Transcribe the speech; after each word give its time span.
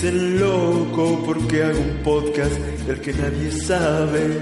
dicen 0.00 0.40
loco 0.40 1.22
porque 1.26 1.62
hago 1.62 1.78
un 1.78 2.02
podcast 2.02 2.52
del 2.86 3.00
que 3.00 3.12
nadie 3.12 3.50
sabe. 3.50 4.38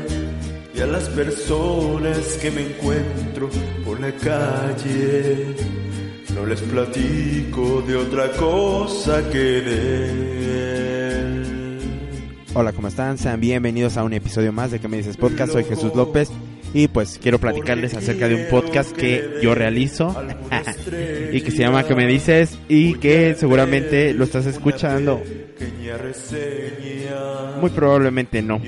Y 0.74 0.80
a 0.80 0.86
las 0.86 1.08
personas 1.08 2.38
que 2.40 2.50
me 2.52 2.62
encuentro 2.62 3.48
por 3.84 3.98
la 4.00 4.12
calle, 4.12 5.56
no 6.34 6.46
les 6.46 6.60
platico 6.60 7.82
de 7.82 7.96
otra 7.96 8.30
cosa 8.32 9.28
que 9.30 9.38
de 9.38 10.10
él. 11.10 11.78
Hola, 12.54 12.72
¿cómo 12.72 12.86
están? 12.88 13.18
Sean 13.18 13.40
bienvenidos 13.40 13.96
a 13.96 14.04
un 14.04 14.12
episodio 14.12 14.52
más 14.52 14.70
de 14.70 14.78
Que 14.78 14.88
me 14.88 14.98
dices 14.98 15.16
podcast. 15.16 15.52
Soy 15.52 15.64
Jesús 15.64 15.92
López 15.94 16.30
y 16.74 16.88
pues 16.88 17.18
quiero 17.22 17.38
platicarles 17.38 17.94
acerca 17.94 18.28
de 18.28 18.34
un 18.34 18.46
podcast 18.48 18.92
que 18.92 19.38
yo 19.42 19.54
realizo 19.54 20.14
y 21.32 21.40
que 21.40 21.50
se 21.50 21.58
llama 21.58 21.84
Que 21.84 21.94
me 21.94 22.06
dices 22.06 22.58
y 22.68 22.94
que 22.94 23.34
seguramente 23.34 24.12
lo 24.12 24.24
estás 24.24 24.46
escuchando. 24.46 25.22
Muy 27.60 27.70
probablemente 27.70 28.42
no. 28.42 28.60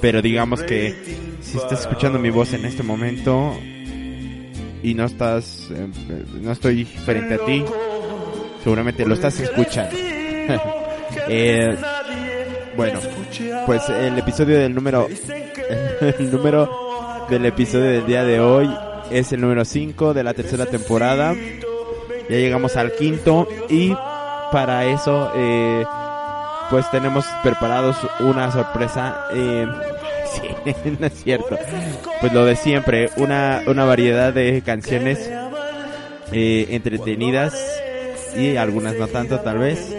Pero 0.00 0.22
digamos 0.22 0.62
que 0.62 0.94
si 1.40 1.56
estás 1.56 1.80
escuchando 1.82 2.18
mi 2.18 2.30
voz 2.30 2.52
en 2.52 2.64
este 2.64 2.82
momento 2.82 3.54
y 4.82 4.94
no 4.94 5.04
estás, 5.04 5.68
eh, 5.70 5.88
no 6.40 6.52
estoy 6.52 6.84
frente 6.84 7.34
a 7.34 7.44
ti, 7.44 7.64
seguramente 8.62 9.06
lo 9.06 9.14
estás 9.14 9.38
escuchando. 9.40 9.96
Eh, 11.28 11.74
bueno, 12.76 13.00
pues 13.64 13.88
el 13.88 14.18
episodio 14.18 14.58
del 14.58 14.74
número, 14.74 15.08
el 16.18 16.30
número 16.30 17.26
del 17.28 17.46
episodio 17.46 17.90
del 17.90 18.06
día 18.06 18.24
de 18.24 18.40
hoy 18.40 18.70
es 19.10 19.32
el 19.32 19.40
número 19.40 19.64
5 19.64 20.14
de 20.14 20.24
la 20.24 20.34
tercera 20.34 20.66
temporada. 20.66 21.34
Ya 22.28 22.36
llegamos 22.36 22.76
al 22.76 22.92
quinto 22.92 23.48
y 23.68 23.94
para 24.52 24.84
eso, 24.86 25.30
eh, 25.34 25.84
pues 26.70 26.90
tenemos 26.90 27.24
preparados 27.42 27.96
una 28.20 28.50
sorpresa. 28.50 29.26
Eh, 29.32 29.66
sí, 30.32 30.96
no 30.98 31.06
es 31.06 31.12
cierto. 31.14 31.58
Pues 32.20 32.32
lo 32.32 32.44
de 32.44 32.56
siempre, 32.56 33.10
una, 33.16 33.62
una 33.66 33.84
variedad 33.84 34.32
de 34.32 34.62
canciones 34.64 35.30
eh, 36.32 36.66
entretenidas 36.70 37.54
y 38.36 38.56
algunas 38.56 38.96
no 38.96 39.08
tanto 39.08 39.40
tal 39.40 39.58
vez. 39.58 39.94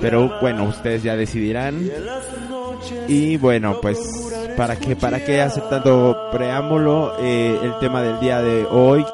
Pero 0.00 0.38
bueno, 0.40 0.64
ustedes 0.64 1.02
ya 1.02 1.16
decidirán. 1.16 1.90
Y 3.08 3.36
bueno, 3.36 3.80
pues 3.80 3.98
para 4.56 4.76
qué 4.76 4.96
para 4.96 5.24
qué 5.24 5.46
tanto 5.68 6.16
preámbulo, 6.30 7.16
eh, 7.18 7.58
el 7.62 7.78
tema 7.78 8.02
del 8.02 8.20
día 8.20 8.40
de 8.40 8.64
hoy 8.64 9.04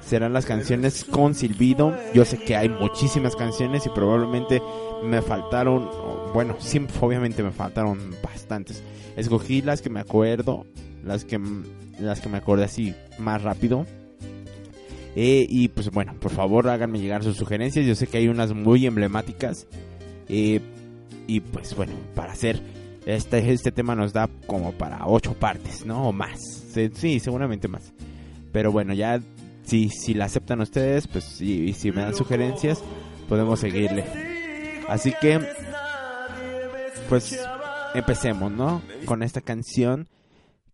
serán 0.00 0.32
las 0.32 0.46
canciones 0.46 1.04
con 1.04 1.34
silbido. 1.34 1.94
Yo 2.14 2.24
sé 2.24 2.38
que 2.38 2.56
hay 2.56 2.68
muchísimas 2.68 3.36
canciones 3.36 3.86
y 3.86 3.88
probablemente 3.90 4.62
me 5.02 5.22
faltaron, 5.22 5.90
bueno, 6.34 6.56
sí, 6.58 6.80
obviamente 7.00 7.42
me 7.42 7.50
faltaron 7.50 7.98
bastantes. 8.22 8.82
Escogí 9.16 9.62
las 9.62 9.82
que 9.82 9.90
me 9.90 10.00
acuerdo, 10.00 10.66
las 11.04 11.24
que 11.24 11.40
las 11.98 12.20
que 12.20 12.28
me 12.28 12.38
acordé 12.38 12.64
así 12.64 12.94
más 13.18 13.42
rápido. 13.42 13.86
Eh, 15.14 15.46
y 15.48 15.68
pues 15.68 15.90
bueno, 15.90 16.14
por 16.18 16.30
favor 16.30 16.68
háganme 16.68 16.98
llegar 16.98 17.22
sus 17.22 17.36
sugerencias. 17.36 17.86
Yo 17.86 17.94
sé 17.94 18.06
que 18.06 18.18
hay 18.18 18.28
unas 18.28 18.52
muy 18.54 18.86
emblemáticas. 18.86 19.66
Eh, 20.28 20.60
y 21.26 21.40
pues 21.40 21.76
bueno, 21.76 21.92
para 22.14 22.32
hacer 22.32 22.60
este, 23.06 23.52
este 23.52 23.72
tema 23.72 23.94
nos 23.94 24.12
da 24.12 24.28
como 24.46 24.72
para 24.72 25.06
ocho 25.06 25.34
partes, 25.34 25.84
¿no? 25.84 26.08
O 26.08 26.12
más. 26.12 26.38
Sí, 26.94 27.20
seguramente 27.20 27.68
más. 27.68 27.92
Pero 28.52 28.72
bueno, 28.72 28.94
ya 28.94 29.20
si, 29.64 29.88
si 29.88 30.14
la 30.14 30.26
aceptan 30.26 30.60
ustedes, 30.60 31.06
pues 31.08 31.40
y 31.40 31.72
si 31.72 31.90
me 31.90 32.02
dan 32.02 32.14
sugerencias, 32.14 32.82
podemos 33.28 33.60
seguirle. 33.60 34.04
Así 34.88 35.12
que, 35.20 35.40
pues 37.08 37.38
empecemos, 37.94 38.52
¿no? 38.52 38.82
Con 39.04 39.22
esta 39.22 39.40
canción 39.40 40.08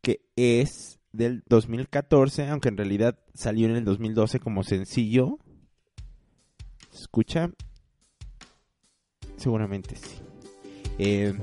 que 0.03 0.21
es 0.37 0.99
del 1.13 1.43
2014, 1.47 2.49
aunque 2.49 2.69
en 2.69 2.77
realidad 2.77 3.19
salió 3.35 3.69
en 3.69 3.77
el 3.77 3.85
2012 3.85 4.41
como 4.41 4.63
sencillo. 4.63 5.39
¿Escucha? 6.93 7.51
Seguramente 9.37 9.97
sí. 9.97 10.19
Eh, 10.99 11.35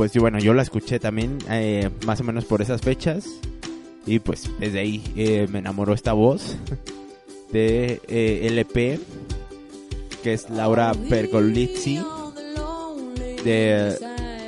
pues 0.00 0.16
bueno, 0.16 0.38
yo 0.38 0.54
la 0.54 0.62
escuché 0.62 0.98
también 0.98 1.36
eh, 1.50 1.90
más 2.06 2.18
o 2.22 2.24
menos 2.24 2.46
por 2.46 2.62
esas 2.62 2.80
fechas. 2.80 3.26
Y 4.06 4.18
pues 4.18 4.50
desde 4.58 4.80
ahí 4.80 5.04
eh, 5.14 5.46
me 5.50 5.58
enamoró 5.58 5.92
esta 5.92 6.14
voz 6.14 6.56
de 7.52 8.00
eh, 8.08 8.46
LP, 8.46 8.98
que 10.22 10.32
es 10.32 10.48
Laura 10.48 10.94
Pergolizzi. 11.10 12.00
De, 13.44 13.94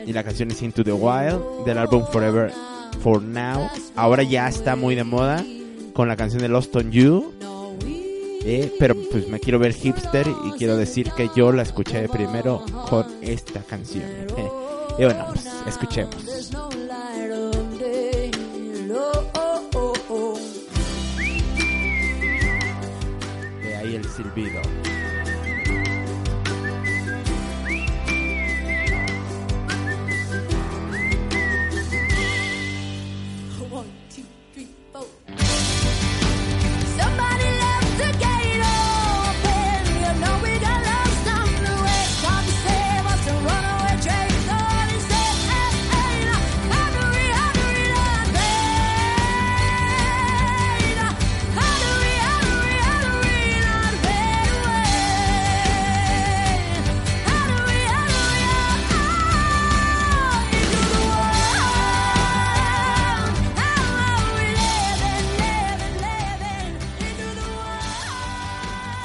y 0.07 0.15
la 0.15 0.25
canción 0.25 0.51
es 0.51 0.63
Into 0.63 0.85
the 0.85 0.93
Wild, 0.95 1.67
del 1.67 1.77
álbum 1.77 2.03
Forever 2.11 2.51
For 3.03 3.21
Now. 3.21 3.69
Ahora 3.95 4.23
ya 4.23 4.49
está 4.49 4.75
muy 4.75 4.95
de 4.95 5.05
moda 5.05 5.45
con 5.93 6.09
la 6.09 6.17
canción 6.17 6.41
de 6.41 6.49
Lost 6.49 6.75
on 6.77 6.91
You. 6.93 7.31
Eh, 8.47 8.73
pero 8.79 8.95
pues 9.11 9.29
me 9.29 9.39
quiero 9.39 9.59
ver 9.59 9.75
hipster 9.75 10.27
y 10.47 10.53
quiero 10.53 10.79
decir 10.79 11.11
que 11.15 11.29
yo 11.37 11.53
la 11.53 11.61
escuché 11.61 12.09
primero 12.09 12.65
con 12.89 13.05
esta 13.21 13.61
canción. 13.61 14.05
y 14.99 15.05
bueno, 15.05 15.27
pues 15.29 15.47
escuchemos. 15.67 16.27
De 23.63 23.77
ahí 23.77 23.97
el 23.97 24.05
silbido. 24.05 24.61
Somebody 33.59 33.91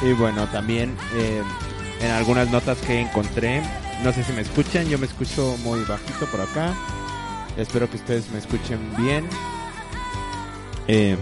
Y 0.07 0.13
bueno, 0.13 0.47
también 0.47 0.95
eh, 1.15 1.41
en 2.01 2.11
algunas 2.11 2.49
notas 2.49 2.77
que 2.79 3.01
encontré, 3.01 3.61
no 4.03 4.13
sé 4.13 4.23
si 4.23 4.31
me 4.31 4.41
escuchan, 4.41 4.87
yo 4.87 4.97
me 4.97 5.05
escucho 5.05 5.57
muy 5.63 5.81
bajito 5.83 6.25
por 6.27 6.39
acá. 6.39 6.73
Espero 7.57 7.89
que 7.89 7.97
ustedes 7.97 8.29
me 8.31 8.39
escuchen 8.39 8.79
bien. 8.97 9.27
Eh, 10.87 11.17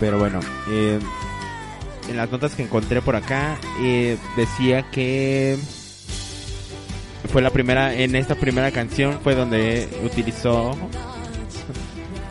pero 0.00 0.18
bueno, 0.18 0.40
eh, 0.70 0.98
en 2.08 2.16
las 2.16 2.30
notas 2.30 2.54
que 2.54 2.62
encontré 2.62 3.02
por 3.02 3.14
acá 3.14 3.58
eh, 3.80 4.16
decía 4.36 4.90
que 4.90 5.58
fue 7.30 7.42
la 7.42 7.50
primera, 7.50 7.92
en 7.94 8.16
esta 8.16 8.36
primera 8.36 8.70
canción 8.70 9.20
fue 9.22 9.34
donde 9.34 9.86
utilizó 10.02 10.76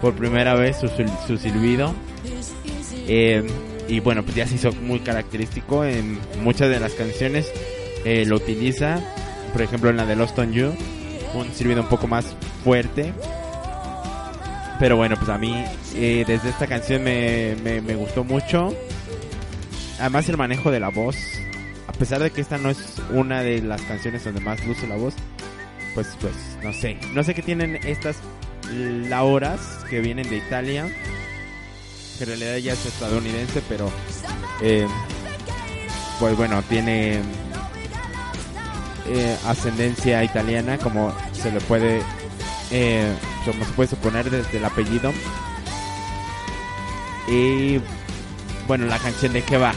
por 0.02 0.16
primera 0.16 0.56
vez 0.56 0.78
su, 0.80 0.88
sil- 0.90 1.14
su 1.28 1.38
silbido. 1.38 1.94
Y 3.92 4.00
bueno, 4.00 4.24
pues 4.24 4.36
ya 4.38 4.48
se 4.48 4.56
hizo 4.56 4.72
muy 4.72 5.02
característico 5.02 5.84
en 5.84 6.18
muchas 6.42 6.70
de 6.70 6.80
las 6.80 6.94
canciones. 6.94 7.52
eh, 8.06 8.26
lo 8.26 8.38
utiliza, 8.38 9.00
por 9.52 9.62
ejemplo 9.62 9.90
en 9.90 9.98
la 9.98 10.06
de 10.06 10.16
Lost 10.16 10.40
on 10.40 10.54
You, 10.54 10.74
un 11.34 11.52
silbido 11.54 11.82
un 11.82 11.90
poco 11.90 12.08
más 12.08 12.26
fuerte. 12.64 13.14
Pero 14.80 14.96
bueno, 14.96 15.16
pues 15.18 15.30
a 15.30 15.38
mí 15.38 15.54
eh, 15.96 16.24
desde 16.26 16.50
esta 16.50 16.68
canción 16.68 17.04
me, 17.04 17.56
me, 17.64 17.82
me 17.82 17.96
gustó 17.96 18.24
mucho. 18.24 18.74
Además 20.00 20.28
el 20.30 20.38
manejo 20.38 20.72
de 20.72 20.80
la 20.80 20.90
voz, 20.90 21.18
a 21.86 21.92
pesar 21.92 22.22
de 22.24 22.32
que 22.32 22.40
esta 22.42 22.58
no 22.58 22.70
es 22.70 22.96
una 23.12 23.44
de 23.44 23.62
las 23.62 23.82
canciones 23.82 24.24
donde 24.24 24.40
más 24.40 24.66
luce 24.66 24.88
la 24.88 24.96
voz, 24.96 25.14
pues 25.94 26.08
pues 26.22 26.34
no 26.64 26.72
sé, 26.74 26.98
no 27.14 27.24
sé 27.24 27.36
qué 27.36 27.42
tienen 27.42 27.76
estas 27.86 28.16
Lauras 28.72 29.60
que 29.90 30.00
vienen 30.00 30.30
de 30.30 30.38
Italia, 30.38 30.88
en 32.24 32.30
realidad 32.30 32.56
ella 32.56 32.74
es 32.74 32.86
estadounidense, 32.86 33.62
pero 33.68 33.92
eh, 34.62 34.88
pues 36.20 36.36
bueno, 36.38 36.62
tiene 36.64 37.22
eh, 39.08 39.38
ascendencia 39.46 40.24
italiana, 40.24 40.78
como 40.78 41.14
se 41.34 41.52
le 41.52 41.60
puede, 41.62 42.02
eh, 42.72 43.12
como 43.46 43.66
se 43.66 43.72
puede 43.72 43.90
suponer 43.90 44.30
desde 44.30 44.58
el 44.58 44.66
apellido. 44.66 45.12
Y 47.28 47.80
bueno, 48.68 48.86
la 48.86 49.00
canción 49.00 49.34
de 49.34 49.44
qué 49.44 49.58
va. 49.58 49.74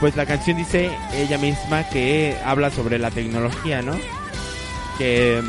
Pues 0.00 0.14
la 0.14 0.26
canción 0.26 0.58
dice 0.58 0.90
ella 1.14 1.38
misma 1.38 1.88
que 1.88 2.36
habla 2.44 2.70
sobre 2.70 2.98
la 2.98 3.10
tecnología, 3.10 3.80
¿no? 3.80 3.96
Que 4.98 5.42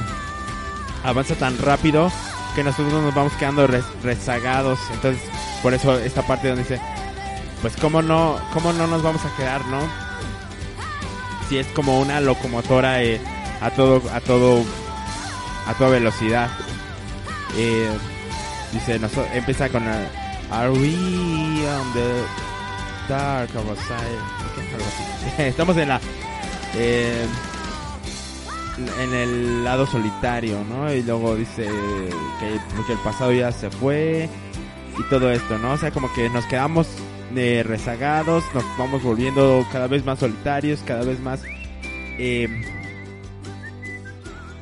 avanza 1.03 1.35
tan 1.35 1.57
rápido 1.57 2.09
que 2.55 2.63
nosotros 2.63 3.03
nos 3.03 3.13
vamos 3.13 3.33
quedando 3.33 3.67
rezagados. 4.03 4.79
Entonces, 4.93 5.21
por 5.61 5.73
eso 5.73 5.97
esta 5.99 6.21
parte 6.23 6.47
donde 6.49 6.63
dice, 6.63 6.79
pues 7.61 7.75
cómo 7.77 8.01
no, 8.01 8.39
cómo 8.53 8.73
no 8.73 8.87
nos 8.87 9.01
vamos 9.03 9.21
a 9.25 9.35
quedar, 9.35 9.65
¿no? 9.65 9.79
Si 11.49 11.57
es 11.57 11.67
como 11.67 11.99
una 11.99 12.19
locomotora 12.19 13.01
eh, 13.03 13.21
a 13.61 13.69
todo, 13.71 14.01
a 14.13 14.19
todo, 14.19 14.63
a 15.65 15.73
toda 15.73 15.89
velocidad. 15.91 16.49
Eh, 17.55 17.89
dice, 18.73 18.99
noso- 18.99 19.25
empieza 19.33 19.69
con 19.69 19.83
eh, 19.87 20.07
Are 20.51 20.69
we 20.69 20.93
on 21.67 21.93
the 21.93 22.23
dark 23.09 23.49
of. 23.55 23.65
Estamos 25.37 25.77
en 25.77 25.89
la 25.89 25.99
eh, 26.75 27.25
en 28.99 29.13
el 29.13 29.63
lado 29.63 29.87
solitario, 29.87 30.63
¿no? 30.65 30.93
Y 30.93 31.01
luego 31.03 31.35
dice 31.35 31.67
que 32.85 32.93
el 32.93 32.99
pasado 32.99 33.31
ya 33.31 33.51
se 33.51 33.69
fue 33.71 34.29
y 34.99 35.03
todo 35.09 35.31
esto, 35.31 35.57
¿no? 35.57 35.73
O 35.73 35.77
sea, 35.77 35.91
como 35.91 36.11
que 36.13 36.29
nos 36.29 36.45
quedamos 36.45 36.87
eh, 37.35 37.63
rezagados, 37.65 38.43
nos 38.53 38.63
vamos 38.77 39.03
volviendo 39.03 39.65
cada 39.71 39.87
vez 39.87 40.05
más 40.05 40.19
solitarios, 40.19 40.81
cada 40.85 41.03
vez 41.03 41.19
más, 41.19 41.43
eh, 42.17 42.47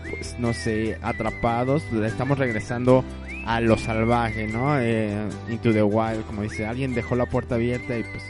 pues 0.10 0.36
no 0.40 0.54
sé, 0.54 0.98
atrapados. 1.02 1.84
Estamos 2.04 2.38
regresando 2.38 3.04
a 3.46 3.62
lo 3.62 3.78
salvaje, 3.78 4.48
¿no? 4.48 4.80
Eh, 4.80 5.28
into 5.50 5.72
the 5.72 5.84
wild, 5.84 6.26
como 6.26 6.42
dice, 6.42 6.66
alguien 6.66 6.94
dejó 6.94 7.16
la 7.16 7.28
puerta 7.28 7.56
abierta 7.56 7.98
y 7.98 8.04
pues 8.04 8.24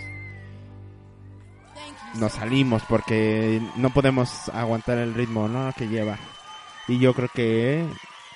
nos 2.19 2.33
salimos 2.33 2.83
porque 2.87 3.61
no 3.75 3.89
podemos 3.89 4.49
aguantar 4.49 4.97
el 4.97 5.13
ritmo, 5.13 5.47
¿no? 5.47 5.71
Que 5.73 5.87
lleva. 5.87 6.17
Y 6.87 6.99
yo 6.99 7.13
creo 7.13 7.29
que, 7.33 7.85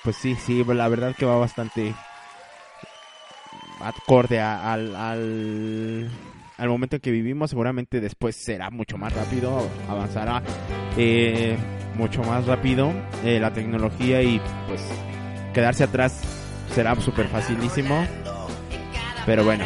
pues 0.02 0.16
sí, 0.16 0.34
sí, 0.34 0.64
la 0.64 0.88
verdad 0.88 1.14
que 1.14 1.24
va 1.26 1.36
bastante 1.36 1.94
acorde 3.80 4.40
al, 4.40 4.94
al, 4.94 6.10
al 6.58 6.68
momento 6.68 6.96
en 6.96 7.02
que 7.02 7.10
vivimos. 7.10 7.50
Seguramente 7.50 8.00
después 8.00 8.36
será 8.36 8.70
mucho 8.70 8.98
más 8.98 9.12
rápido, 9.12 9.68
avanzará 9.88 10.42
eh, 10.96 11.56
mucho 11.96 12.22
más 12.22 12.46
rápido 12.46 12.92
eh, 13.24 13.38
la 13.40 13.52
tecnología 13.52 14.22
y 14.22 14.40
pues 14.68 14.82
quedarse 15.54 15.84
atrás 15.84 16.20
será 16.74 16.94
súper 17.00 17.28
facilísimo. 17.28 18.06
Pero 19.26 19.44
bueno, 19.44 19.64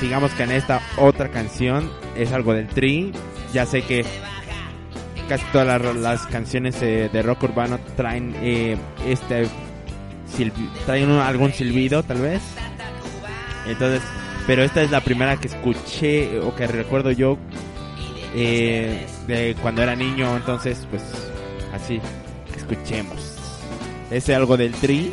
sigamos 0.00 0.32
con 0.32 0.50
esta 0.50 0.80
otra 0.98 1.28
canción. 1.30 1.90
Es 2.16 2.32
algo 2.32 2.52
del 2.54 2.66
Tri. 2.68 3.12
Ya 3.52 3.66
sé 3.66 3.82
que 3.82 4.04
casi 5.28 5.44
todas 5.52 5.96
las, 5.96 6.26
canciones 6.26 6.80
eh, 6.82 7.08
de 7.12 7.22
rock 7.22 7.44
urbano 7.44 7.78
traen 7.96 8.34
este 9.06 9.44
silbi- 10.36 10.70
traen 10.86 11.10
algún 11.10 11.52
silbido 11.52 12.02
tal 12.02 12.20
vez. 12.20 12.42
Entonces, 13.70 14.02
pero 14.46 14.62
esta 14.62 14.82
es 14.82 14.90
la 14.90 15.00
primera 15.00 15.36
que 15.36 15.48
escuché 15.48 16.40
o 16.40 16.54
que 16.54 16.66
recuerdo 16.66 17.10
yo 17.10 17.38
eh, 18.34 19.06
de 19.26 19.56
cuando 19.62 19.82
era 19.82 19.94
niño. 19.94 20.36
Entonces, 20.36 20.86
pues 20.90 21.02
así 21.72 22.00
escuchemos. 22.56 23.36
Es 24.10 24.28
algo 24.30 24.56
del 24.56 24.72
Tri. 24.72 25.12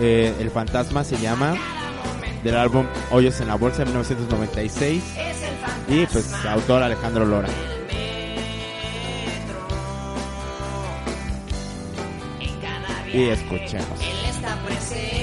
Eh, 0.00 0.32
el 0.40 0.50
fantasma 0.50 1.04
se 1.04 1.18
llama 1.18 1.56
del 2.44 2.56
álbum 2.56 2.86
Hoyos 3.10 3.40
en 3.40 3.48
la 3.48 3.56
Bolsa 3.56 3.78
de 3.78 3.86
1996 3.86 5.02
y 5.88 6.06
pues 6.06 6.32
autor 6.44 6.82
Alejandro 6.82 7.24
Lora. 7.26 7.48
Y 13.12 13.24
escuchemos. 13.24 14.00
Él 14.00 14.30
está 14.30 14.54
presente 14.64 15.17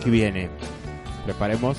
Aquí 0.00 0.08
viene. 0.08 0.48
Preparemos. 1.26 1.76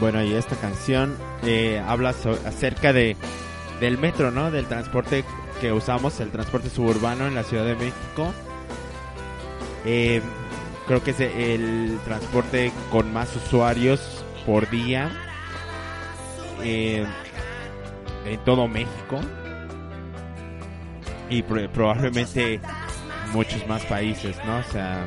Bueno, 0.00 0.22
y 0.22 0.34
esta 0.34 0.56
canción 0.56 1.16
eh, 1.44 1.82
habla 1.86 2.12
so- 2.12 2.38
acerca 2.46 2.92
de 2.92 3.16
del 3.80 3.98
metro, 3.98 4.30
¿no? 4.30 4.50
Del 4.50 4.66
transporte 4.66 5.24
que 5.60 5.72
usamos, 5.72 6.20
el 6.20 6.30
transporte 6.30 6.70
suburbano 6.70 7.26
en 7.26 7.34
la 7.34 7.42
Ciudad 7.42 7.64
de 7.64 7.74
México. 7.74 8.32
Eh, 9.84 10.20
creo 10.86 11.02
que 11.02 11.12
es 11.12 11.20
el 11.20 11.98
transporte 12.04 12.72
con 12.90 13.12
más 13.12 13.34
usuarios 13.36 14.24
por 14.44 14.68
día 14.70 15.10
eh, 16.62 17.04
en 18.24 18.38
todo 18.44 18.68
México 18.68 19.20
y 21.28 21.42
pro- 21.42 21.68
probablemente 21.70 22.60
muchos 23.32 23.66
más 23.66 23.84
países, 23.86 24.36
¿no? 24.46 24.58
O 24.58 24.62
sea, 24.64 25.06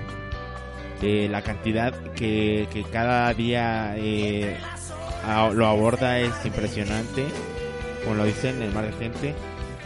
eh, 1.02 1.28
la 1.32 1.42
cantidad 1.42 1.94
que, 2.14 2.68
que 2.72 2.84
cada 2.84 3.34
día 3.34 3.96
eh, 3.98 4.58
lo 5.54 5.68
aborda 5.68 6.20
es 6.20 6.34
impresionante, 6.46 7.26
como 8.04 8.16
lo 8.16 8.26
dicen, 8.26 8.62
el 8.62 8.72
mar 8.72 8.86
de 8.86 8.94
gente, 8.94 9.36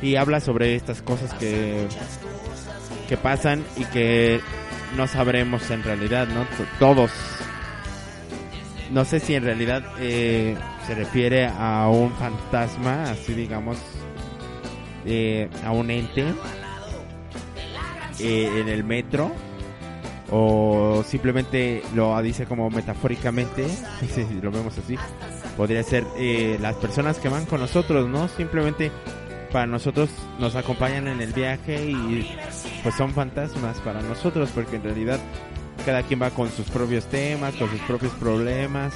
y 0.02 0.16
habla 0.16 0.40
sobre 0.40 0.76
estas 0.76 1.02
cosas 1.02 1.34
que, 1.36 1.88
que 3.08 3.18
pasan 3.18 3.64
y 3.78 3.86
que 3.86 4.42
no 4.96 5.08
sabremos 5.08 5.70
en 5.72 5.84
realidad, 5.84 6.28
¿no? 6.28 6.46
Todos. 6.80 7.12
No 8.92 9.06
sé 9.06 9.20
si 9.20 9.34
en 9.34 9.44
realidad 9.44 9.84
eh, 10.00 10.56
se 10.86 10.94
refiere 10.94 11.48
a 11.48 11.88
un 11.90 12.12
fantasma, 12.14 13.04
así 13.04 13.34
digamos, 13.34 13.78
eh, 15.06 15.50
a 15.66 15.72
un 15.72 15.90
ente 15.90 16.26
eh, 18.20 18.62
en 18.62 18.70
el 18.70 18.84
metro 18.84 19.32
o 20.30 21.04
simplemente 21.06 21.84
lo 21.94 22.20
dice 22.22 22.46
como 22.46 22.70
metafóricamente, 22.70 23.68
lo 24.42 24.52
vemos 24.52 24.78
así, 24.78 24.96
podría 25.58 25.84
ser 25.84 26.06
eh, 26.18 26.58
las 26.62 26.76
personas 26.76 27.20
que 27.20 27.30
van 27.30 27.46
con 27.46 27.60
nosotros, 27.60 28.08
¿no? 28.08 28.28
Simplemente 28.28 28.92
para 29.52 29.68
nosotros 29.68 30.10
nos 30.40 30.56
acompañan 30.56 31.08
en 31.08 31.22
el 31.22 31.32
viaje 31.32 31.86
y 31.86 32.28
pues 32.82 32.96
son 32.96 33.14
fantasmas 33.14 33.80
para 33.82 34.02
nosotros 34.02 34.50
porque 34.54 34.78
en 34.78 34.84
realidad 34.84 35.20
cada 35.86 36.02
quien 36.02 36.22
va 36.22 36.32
con 36.32 36.50
sus 36.50 36.68
propios 36.70 37.06
temas, 37.06 37.54
con 37.56 37.70
sus 37.70 37.80
propios 37.82 38.12
problemas 38.14 38.94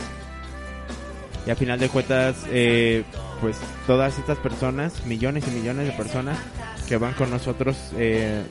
y 1.46 1.52
a 1.52 1.56
final 1.56 1.80
de 1.80 1.90
cuentas 1.90 2.44
eh, 2.50 3.04
pues 3.40 3.60
todas 3.86 4.18
estas 4.18 4.40
personas, 4.40 5.06
millones 5.06 5.48
y 5.48 5.52
millones 5.52 5.86
de 5.86 5.94
personas 5.94 6.40
que 6.88 6.98
van 6.98 7.14
con 7.14 7.30
nosotros 7.30 7.78
eh, 7.96 8.44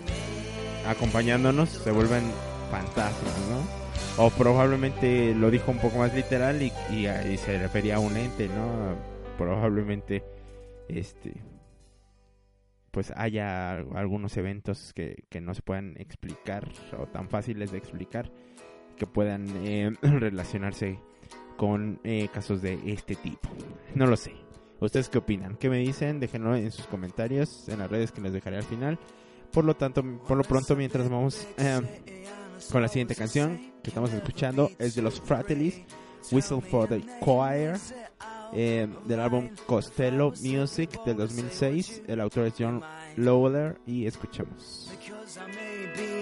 acompañándonos 0.87 1.69
se 1.69 1.91
vuelven 1.91 2.23
fantasmas, 2.71 3.35
¿no? 3.51 3.86
O 4.19 4.31
probablemente 4.31 5.35
lo 5.35 5.51
dijo 5.51 5.71
un 5.71 5.79
poco 5.79 5.99
más 5.99 6.15
literal 6.15 6.63
y, 6.63 6.73
y, 6.91 7.07
y 7.07 7.37
se 7.37 7.59
refería 7.59 7.97
a 7.97 7.99
un 7.99 8.17
ente, 8.17 8.49
¿no? 8.49 8.97
Probablemente, 9.37 10.25
este, 10.89 11.35
pues 12.91 13.13
haya 13.15 13.73
algunos 13.95 14.35
eventos 14.39 14.95
que, 14.95 15.25
que 15.29 15.43
no 15.43 15.53
se 15.53 15.61
puedan 15.61 15.97
explicar 15.99 16.67
o 16.99 17.07
tan 17.07 17.29
fáciles 17.29 17.71
de 17.71 17.77
explicar 17.77 18.33
que 18.97 19.07
puedan 19.07 19.47
eh, 19.67 19.93
relacionarse 20.01 20.99
con 21.59 22.01
eh, 22.05 22.29
casos 22.33 22.63
de 22.63 22.81
este 22.87 23.15
tipo. 23.15 23.51
No 23.95 24.07
lo 24.07 24.17
sé. 24.17 24.33
¿Ustedes 24.81 25.11
qué 25.11 25.19
opinan? 25.19 25.57
¿Qué 25.57 25.69
me 25.69 25.77
dicen? 25.77 26.21
Déjenlo 26.21 26.57
en 26.57 26.71
sus 26.71 26.87
comentarios 26.87 27.69
en 27.69 27.81
las 27.81 27.91
redes 27.91 28.13
que 28.13 28.23
les 28.23 28.33
dejaré 28.33 28.57
al 28.57 28.63
final. 28.63 28.99
Por 29.53 29.65
lo 29.65 29.75
tanto, 29.75 30.03
por 30.27 30.39
lo 30.39 30.45
pronto, 30.45 30.75
mientras 30.75 31.09
vamos 31.11 31.47
eh, 31.59 31.81
con 32.71 32.83
la 32.83 32.89
siguiente 32.89 33.15
canción 33.15 33.73
que 33.83 33.91
estamos 33.91 34.13
escuchando, 34.13 34.71
es 34.79 34.95
de 34.95 35.03
los 35.03 35.21
Fratellis, 35.21 35.83
Whistle 36.31 36.61
for 36.61 36.89
the 36.89 37.03
Choir, 37.25 37.77
eh, 38.53 38.89
del 39.05 39.21
álbum 39.21 39.51
Costello 39.67 40.33
Music 40.43 41.03
del 41.05 41.17
2006. 41.17 42.03
El 42.07 42.21
autor 42.21 42.47
es 42.47 42.55
John 42.59 42.83
Lowler 43.17 43.79
y 43.87 44.07
escuchamos. 44.07 44.91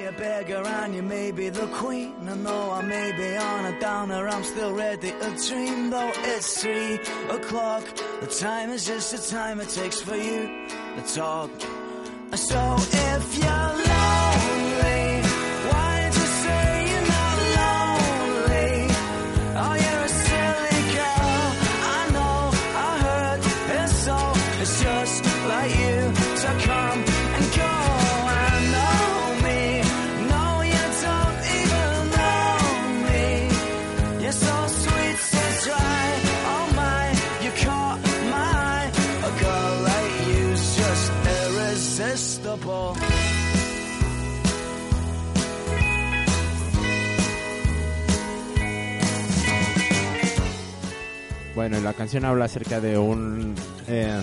A 0.06 0.12
beggar 0.16 0.90
you 0.92 1.02
may 1.02 1.32
be 1.32 1.48
the 1.48 1.66
queen. 1.68 2.12
And 2.28 2.46
I 2.46 2.82
may 2.82 3.12
be 3.12 3.36
on 3.36 3.64
a 3.66 3.80
downer, 3.80 4.28
I'm 4.28 4.42
still 4.44 4.72
ready 4.72 5.12
dream. 5.48 5.90
Though 5.90 6.12
it's 6.24 6.62
three 6.62 6.96
o'clock, 7.30 7.84
the 8.20 8.26
time 8.26 8.70
is 8.70 8.86
just 8.86 9.12
the 9.12 9.34
time 9.34 9.60
it 9.60 9.68
takes 9.70 10.00
for 10.02 10.16
you 10.16 10.66
to 10.96 11.14
talk. 11.14 11.50
So 12.34 12.76
if 12.78 13.38
you're 13.38 13.83
Bueno, 51.66 51.80
la 51.80 51.94
canción 51.94 52.26
habla 52.26 52.44
acerca 52.44 52.78
de 52.78 52.98
un. 52.98 53.54
eh, 53.86 54.22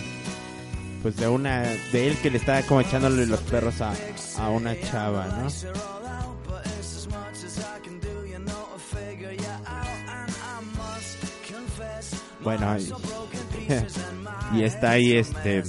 pues 1.02 1.18
de 1.18 1.28
una. 1.28 1.62
De 1.92 2.08
él 2.08 2.16
que 2.22 2.30
le 2.30 2.38
está 2.38 2.62
como 2.62 2.82
echándole 2.82 3.26
los 3.26 3.40
perros 3.40 3.82
a, 3.82 3.94
a 4.38 4.50
una 4.52 4.80
chava, 4.80 5.26
¿no? 5.26 5.50
Bueno, 12.44 12.78
Y 14.54 14.62
está 14.64 14.92
ahí, 14.92 15.14
este. 15.14 15.64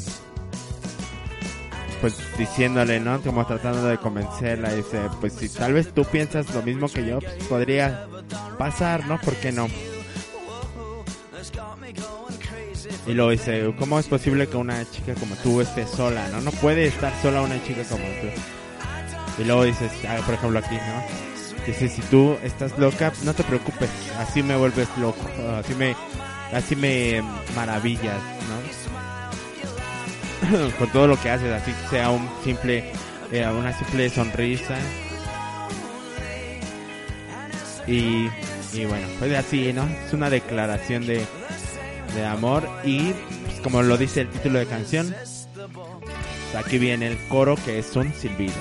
Pues 2.02 2.18
diciéndole, 2.36 3.00
¿no? 3.00 3.18
Como 3.22 3.46
tratando 3.46 3.86
de 3.86 3.96
convencerla. 3.96 4.74
Dice, 4.74 5.00
pues 5.22 5.32
si 5.32 5.48
tal 5.48 5.72
vez 5.72 5.94
tú 5.94 6.04
piensas 6.04 6.54
lo 6.54 6.60
mismo 6.60 6.86
que 6.90 7.06
yo, 7.06 7.18
pues 7.20 7.44
podría 7.48 8.06
pasar, 8.58 9.06
¿no? 9.06 9.18
¿Por 9.18 9.36
qué 9.36 9.52
no? 9.52 9.68
Y 13.06 13.14
luego 13.14 13.30
dice, 13.30 13.72
¿cómo 13.78 13.98
es 13.98 14.06
posible 14.06 14.46
que 14.48 14.56
una 14.56 14.88
chica 14.90 15.14
como 15.14 15.34
tú 15.36 15.60
esté 15.60 15.86
sola, 15.86 16.28
no? 16.28 16.40
No 16.40 16.52
puede 16.52 16.86
estar 16.86 17.12
sola 17.20 17.42
una 17.42 17.62
chica 17.64 17.82
como 17.88 18.04
tú. 18.04 18.28
Y 19.42 19.44
luego 19.44 19.64
dices, 19.64 19.90
ah, 20.08 20.20
por 20.24 20.34
ejemplo 20.34 20.60
aquí, 20.60 20.76
¿no? 20.76 21.66
Dice, 21.66 21.88
si 21.88 22.00
tú 22.02 22.36
estás 22.42 22.78
loca, 22.78 23.12
no 23.24 23.34
te 23.34 23.42
preocupes, 23.44 23.90
así 24.18 24.42
me 24.42 24.56
vuelves 24.56 24.88
loco, 24.98 25.28
así 25.58 25.74
me, 25.74 25.96
así 26.52 26.76
me 26.76 27.22
maravillas, 27.54 28.20
¿no? 28.48 28.56
Con 30.78 30.88
todo 30.90 31.06
lo 31.08 31.20
que 31.20 31.30
haces, 31.30 31.52
así 31.52 31.72
sea 31.90 32.10
un 32.10 32.28
simple, 32.44 32.92
eh, 33.32 33.46
una 33.46 33.72
simple 33.76 34.10
sonrisa. 34.10 34.76
Y, 37.86 38.28
y 38.72 38.84
bueno, 38.86 39.08
pues 39.18 39.32
así, 39.34 39.72
¿no? 39.72 39.88
Es 40.06 40.12
una 40.12 40.30
declaración 40.30 41.04
de, 41.06 41.24
de 42.14 42.24
amor 42.24 42.68
y 42.84 43.12
pues, 43.44 43.60
como 43.62 43.82
lo 43.82 43.96
dice 43.96 44.22
el 44.22 44.28
título 44.28 44.58
de 44.58 44.66
canción, 44.66 45.14
pues, 45.14 45.48
aquí 46.56 46.78
viene 46.78 47.06
el 47.08 47.18
coro 47.28 47.56
que 47.64 47.78
es 47.78 47.94
un 47.96 48.12
silbido. 48.14 48.54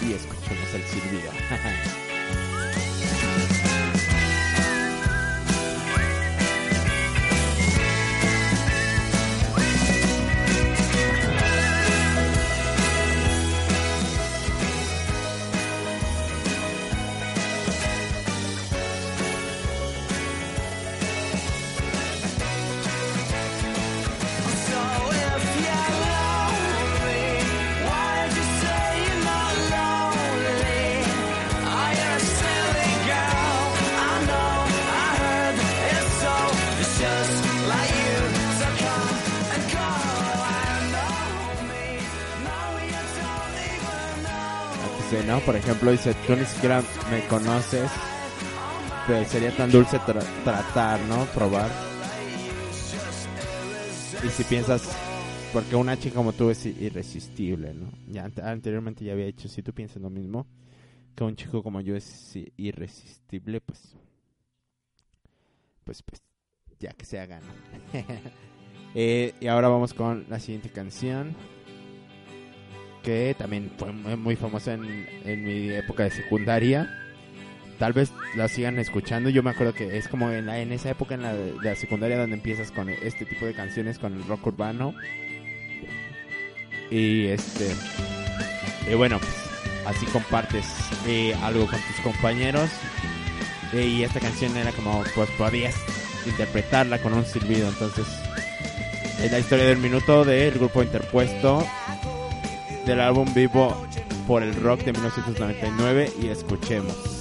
Y 0.00 0.12
escuchemos 0.12 0.74
el 0.74 0.82
silbido. 0.82 1.30
Por 45.40 45.56
ejemplo, 45.56 45.90
dice, 45.90 46.14
tú 46.26 46.34
ni 46.36 46.44
siquiera 46.44 46.82
me 47.10 47.26
conoces, 47.28 47.90
pero 49.06 49.24
sería 49.28 49.56
tan 49.56 49.70
dulce 49.70 49.98
tra- 50.00 50.24
tratar, 50.44 51.00
¿no? 51.02 51.24
Probar. 51.26 51.70
Y 54.24 54.28
si 54.30 54.44
piensas, 54.44 54.88
porque 55.52 55.76
una 55.76 55.98
chica 55.98 56.14
como 56.16 56.32
tú 56.32 56.50
es 56.50 56.64
irresistible, 56.66 57.74
¿no? 57.74 57.90
Ya 58.08 58.24
ante- 58.24 58.42
anteriormente 58.42 59.04
ya 59.04 59.12
había 59.12 59.26
dicho, 59.26 59.48
si 59.48 59.62
tú 59.62 59.72
piensas 59.72 60.00
lo 60.00 60.08
mismo, 60.10 60.46
que 61.14 61.24
un 61.24 61.36
chico 61.36 61.62
como 61.62 61.80
yo 61.80 61.94
es 61.96 62.32
irresistible, 62.56 63.60
pues, 63.60 63.96
pues, 65.84 66.02
pues, 66.02 66.22
ya 66.80 66.92
que 66.92 67.04
se 67.04 67.18
haga. 67.20 67.40
Eh, 68.96 69.34
y 69.40 69.48
ahora 69.48 69.66
vamos 69.66 69.92
con 69.92 70.24
la 70.28 70.38
siguiente 70.38 70.68
canción 70.68 71.34
que 73.04 73.36
también 73.38 73.70
fue 73.78 73.92
muy, 73.92 74.34
famosa 74.34 74.72
en, 74.74 75.06
en 75.24 75.44
mi 75.44 75.70
época 75.70 76.02
de 76.04 76.10
secundaria. 76.10 76.90
Tal 77.78 77.92
vez 77.92 78.12
la 78.36 78.48
sigan 78.48 78.78
escuchando. 78.78 79.30
Yo 79.30 79.42
me 79.42 79.50
acuerdo 79.50 79.74
que 79.74 79.96
es 79.98 80.08
como 80.08 80.30
en, 80.30 80.46
la- 80.46 80.58
en 80.58 80.72
esa 80.72 80.90
época 80.90 81.14
en 81.14 81.22
la 81.22 81.74
secundaria 81.76 82.18
donde 82.18 82.36
empiezas 82.36 82.70
con 82.70 82.88
este 82.88 83.24
tipo 83.26 83.46
de 83.46 83.52
canciones, 83.54 83.98
con 83.98 84.14
el 84.14 84.24
rock 84.26 84.46
urbano. 84.48 84.94
Y 86.90 87.26
este. 87.26 87.70
Y 88.90 88.94
bueno, 88.94 89.18
pues, 89.18 89.32
así 89.86 90.06
compartes 90.06 90.64
eh, 91.06 91.34
algo 91.42 91.66
con 91.66 91.80
tus 91.80 92.00
compañeros. 92.02 92.70
Eh, 93.72 93.86
y 93.86 94.02
esta 94.04 94.20
canción 94.20 94.56
era 94.56 94.70
como, 94.72 95.02
pues 95.14 95.28
podías 95.30 95.74
interpretarla 96.26 96.98
con 97.02 97.12
un 97.14 97.24
silbido. 97.24 97.68
Entonces, 97.68 98.06
es 99.20 99.32
la 99.32 99.38
historia 99.38 99.64
del 99.64 99.78
minuto 99.78 100.24
del 100.24 100.52
grupo 100.52 100.82
interpuesto 100.82 101.66
del 102.84 103.00
álbum 103.00 103.32
Vivo 103.34 103.76
por 104.26 104.42
el 104.42 104.54
Rock 104.54 104.84
de 104.84 104.92
1999 104.92 106.12
y 106.22 106.28
escuchemos. 106.28 107.13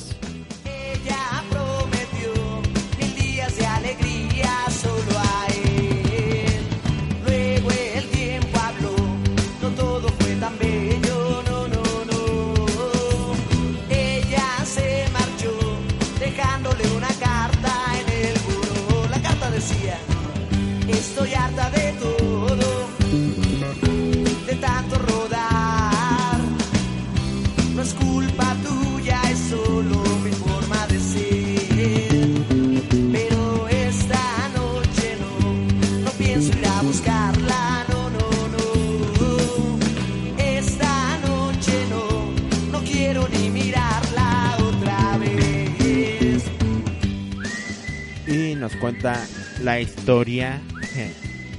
La 49.74 49.82
historia 49.82 50.62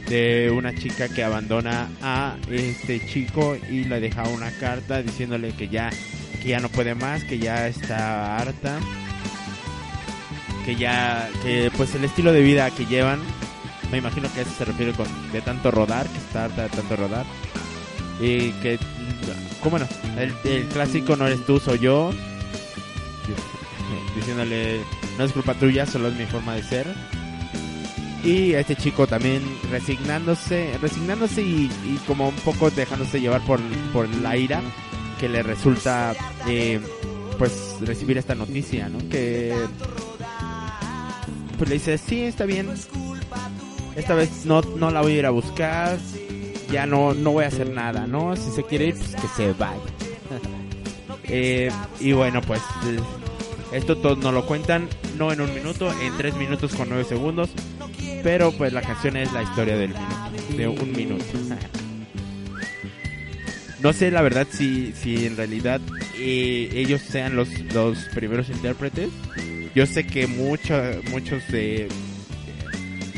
de 0.09 0.49
una 0.49 0.73
chica 0.73 1.09
que 1.09 1.25
abandona 1.25 1.88
a 2.00 2.37
este 2.49 3.04
chico 3.04 3.56
y 3.68 3.83
le 3.85 3.99
deja 3.99 4.23
una 4.28 4.52
carta 4.52 5.02
diciéndole 5.02 5.50
que 5.50 5.66
ya 5.66 5.90
que 6.40 6.50
ya 6.50 6.61
no 6.61 6.68
puede 6.68 6.94
más, 6.94 7.25
que 7.25 7.40
ya 7.40 7.66
está 7.66 8.37
harta, 8.37 8.78
que 10.64 10.76
ya 10.76 11.28
que 11.42 11.73
pues 11.76 11.92
el 11.97 12.04
estilo 12.04 12.33
de 12.33 12.42
vida 12.42 12.71
que 12.71 12.87
llevan, 12.87 13.18
me 13.90 13.99
imagino 13.99 14.33
que 14.33 14.42
eso 14.42 14.52
se 14.56 14.64
refiere 14.64 14.92
con 14.92 15.09
de 15.33 15.40
tanto 15.40 15.73
rodar, 15.73 16.06
que 16.06 16.18
está 16.18 16.44
harta 16.44 16.62
de 16.62 16.68
tanto 16.68 16.94
rodar 16.94 17.26
y 18.21 18.52
que 18.62 18.78
cómo 19.61 19.80
no, 19.80 19.88
el, 20.18 20.33
el 20.44 20.66
clásico 20.66 21.16
no 21.16 21.26
eres 21.26 21.44
tú, 21.47 21.59
soy 21.59 21.80
yo, 21.80 22.12
diciéndole 24.14 24.83
no 25.18 25.25
es 25.25 25.33
culpa 25.33 25.54
tuya, 25.54 25.85
solo 25.85 26.06
es 26.06 26.14
mi 26.14 26.26
forma 26.26 26.54
de 26.54 26.62
ser. 26.62 27.13
Y 28.25 28.54
este 28.54 28.75
chico 28.75 29.07
también 29.07 29.43
resignándose, 29.71 30.78
resignándose 30.81 31.43
y, 31.43 31.71
y 31.85 32.00
como 32.07 32.28
un 32.28 32.37
poco 32.37 32.71
dejándose 32.71 33.21
llevar 33.21 33.43
por, 33.43 33.61
por 33.93 34.09
la 34.16 34.37
ira 34.37 34.62
que 35.21 35.28
le 35.28 35.43
resulta 35.43 36.14
eh, 36.49 36.81
pues 37.38 37.76
recibir 37.81 38.19
esta 38.19 38.35
noticia, 38.35 38.88
¿no? 38.88 38.99
Que 39.11 39.54
pues 41.59 41.69
le 41.69 41.75
dice, 41.75 41.99
sí, 41.99 42.23
está 42.23 42.47
bien. 42.47 42.69
Esta 43.97 44.14
vez 44.14 44.45
no, 44.45 44.62
no 44.62 44.90
la 44.90 45.02
voy 45.02 45.12
a 45.12 45.19
ir 45.19 45.26
a 45.26 45.31
buscar. 45.31 45.99
Ya 46.71 46.87
no, 46.87 47.14
no 47.14 47.33
voy 47.33 47.45
a 47.45 47.49
hacer 47.49 47.71
nada, 47.71 48.07
¿no? 48.07 48.35
Si 48.37 48.50
se 48.50 48.64
quiere 48.64 48.87
ir, 48.87 48.97
pues 48.97 49.14
que 49.16 49.28
se 49.28 49.52
vaya. 49.52 49.81
Eh, 51.26 51.71
y 52.00 52.12
bueno, 52.12 52.43
pues 52.43 52.61
esto 53.73 53.97
todo 53.97 54.14
nos 54.14 54.35
lo 54.35 54.45
cuentan 54.45 54.90
no 55.16 55.33
en 55.33 55.40
un 55.40 55.52
minuto, 55.54 55.90
en 55.90 56.14
tres 56.19 56.37
minutos 56.37 56.75
con 56.75 56.90
nueve 56.90 57.04
segundos. 57.04 57.49
Pero 58.25 58.50
pues 58.52 58.73
la 58.73 58.83
canción 58.83 59.16
es 59.16 59.33
la 59.33 59.43
historia 59.45 59.76
del 59.76 59.90
minuto, 59.90 60.57
de 60.57 60.66
un 60.69 60.93
minuto. 60.93 61.25
No 63.81 63.93
sé 63.93 64.11
la 64.11 64.23
verdad 64.23 64.47
si, 64.50 64.93
si 64.93 65.26
en 65.26 65.37
realidad 65.37 65.81
eh, 66.19 66.71
ellos 66.75 67.02
sean 67.02 67.37
los, 67.37 67.49
los 67.75 67.99
primeros 68.14 68.49
intérpretes. 68.49 69.11
Yo 69.75 69.85
sé 69.87 70.07
que 70.07 70.26
mucho- 70.26 71.00
muchos 71.11 71.47
de 71.49 71.88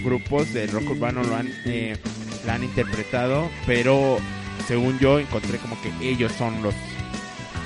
grupos 0.04 0.52
de 0.52 0.66
rock 0.66 0.90
urbano 0.90 1.22
lo 1.22 1.36
han, 1.36 1.48
eh, 1.66 1.96
la 2.44 2.54
han 2.54 2.64
interpretado, 2.64 3.48
pero 3.66 4.18
según 4.66 4.98
yo 4.98 5.18
encontré 5.20 5.58
como 5.58 5.80
que 5.82 5.90
ellos 6.08 6.32
son 6.36 6.62
los 6.62 6.74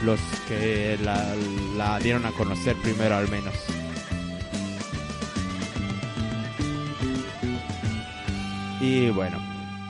los 0.05 0.19
que 0.49 0.99
la 1.03 1.99
dieron 2.01 2.25
a 2.25 2.31
conocer 2.33 2.75
primero 2.77 3.17
al 3.17 3.29
menos. 3.29 3.55
Y 8.81 9.11
bueno, 9.11 9.37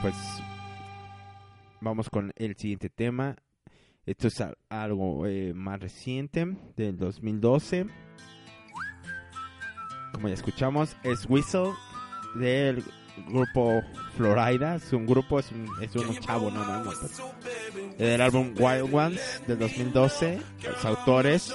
pues 0.01 0.15
vamos 1.79 2.09
con 2.09 2.33
el 2.35 2.57
siguiente 2.57 2.89
tema. 2.89 3.37
Esto 4.05 4.27
es 4.27 4.43
algo 4.69 5.25
eh, 5.27 5.53
más 5.53 5.79
reciente, 5.79 6.45
del 6.75 6.97
2012. 6.97 7.85
Como 10.13 10.27
ya 10.27 10.33
escuchamos, 10.33 10.97
es 11.03 11.25
Whistle 11.29 11.71
del 12.35 12.83
grupo 13.29 13.81
Florida. 14.17 14.75
Es 14.75 14.91
un 14.91 15.05
grupo, 15.05 15.39
es 15.39 15.51
un, 15.53 15.69
es 15.81 15.95
un 15.95 16.13
chavo, 16.17 16.51
no, 16.51 16.65
no, 16.65 16.83
no, 16.83 16.91
pues. 16.91 17.21
Del 17.97 18.19
álbum 18.19 18.53
Wild 18.59 18.93
Ones 18.93 19.41
del 19.47 19.57
2012. 19.57 20.41
Los 20.65 20.83
autores: 20.83 21.53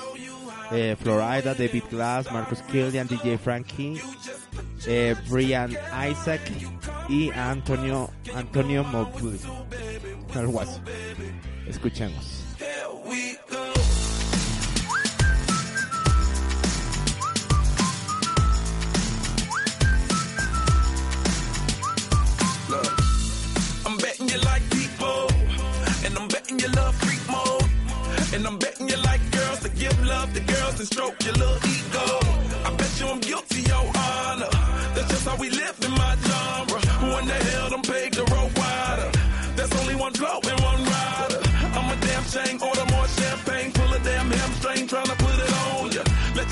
eh, 0.72 0.96
Florida, 0.98 1.54
David 1.54 1.84
Glass, 1.90 2.32
Marcus 2.32 2.62
Killian, 2.62 3.06
DJ 3.06 3.36
Frankie, 3.36 4.00
eh, 4.86 5.14
Brian 5.28 5.76
Isaac 6.10 6.40
y 7.08 7.30
Antonio 7.30 8.10
Antonio 8.34 8.84
Mobley. 8.84 9.38
Escuchemos. 11.68 12.42
And 28.34 28.46
I'm 28.46 28.58
betting 28.58 28.86
you 28.86 28.96
like 28.98 29.30
girls 29.30 29.60
to 29.60 29.70
give 29.70 29.98
love 30.04 30.30
to 30.34 30.40
girls 30.40 30.78
and 30.78 30.86
stroke 30.86 31.24
your 31.24 31.32
little 31.34 31.56
ego. 31.56 32.06
I 32.66 32.74
bet 32.76 33.00
you 33.00 33.06
I'm 33.06 33.20
guilty, 33.20 33.62
your 33.62 33.86
honor. 33.96 34.50
That's 34.94 35.08
just 35.08 35.26
how 35.26 35.36
we 35.36 35.48
live 35.48 35.80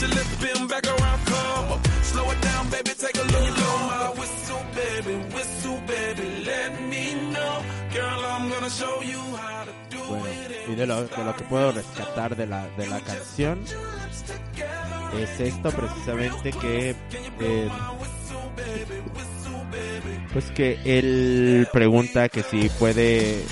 your 0.04 0.14
lips 0.16 0.32
spin 0.38 0.66
back 0.68 0.86
around, 0.86 1.20
come 1.26 1.72
up. 1.72 1.86
Slow 2.02 2.30
it 2.30 2.40
down, 2.40 2.70
baby, 2.70 2.90
take 3.04 3.16
a 3.16 3.24
blow 3.24 3.78
my 3.92 4.10
whistle, 4.18 4.62
baby, 4.74 5.14
whistle, 5.34 5.80
baby, 5.86 6.44
let 6.44 6.70
me 6.92 7.04
know. 7.32 7.54
Girl, 7.92 8.20
I'm 8.32 8.48
gonna 8.50 8.70
show 8.70 9.00
you 9.02 9.20
how 9.36 9.64
to 9.64 9.72
do 9.90 10.02
Bueno, 10.08 10.26
it. 10.26 10.68
y 10.68 10.74
de 10.74 10.86
lo, 10.86 11.04
de 11.04 11.24
lo 11.24 11.36
que 11.36 11.44
puedo 11.44 11.72
rescatar 11.72 12.36
de 12.36 12.46
la, 12.46 12.66
de 12.76 12.86
la 12.86 13.00
canción 13.00 13.60
es 15.20 15.38
esto 15.40 15.70
precisamente 15.70 16.50
que 16.52 16.96
eh, 17.40 17.68
pues 20.32 20.46
que 20.50 20.78
él 20.84 21.68
pregunta 21.72 22.28
que 22.28 22.42
si 22.42 22.68
puede 22.70 23.44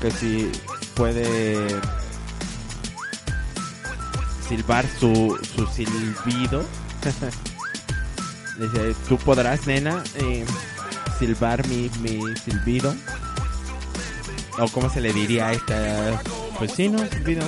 que 0.00 0.10
si 0.12 0.52
puede 0.94 1.66
silbar 4.54 4.86
su, 5.00 5.36
su 5.56 5.66
silbido. 5.66 6.64
Dice 8.58 8.94
tú 9.08 9.18
podrás 9.18 9.66
nena 9.66 10.02
eh, 10.14 10.44
silbar 11.18 11.66
mi, 11.66 11.90
mi 12.00 12.36
silbido 12.36 12.94
o 14.58 14.68
cómo 14.68 14.88
se 14.88 15.00
le 15.00 15.12
diría 15.12 15.48
a 15.48 15.52
esta 15.52 16.22
pues 16.58 16.72
sí 16.72 16.88
no 16.88 16.98
silbido. 17.08 17.42